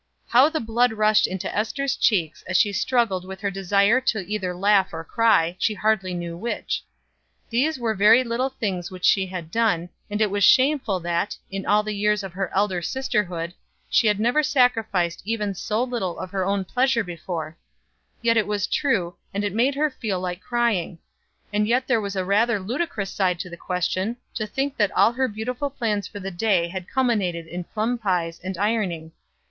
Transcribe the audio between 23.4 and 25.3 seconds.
the question, to think that all her